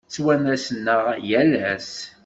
[0.07, 1.91] Ttwanasen-aɣ yal ass.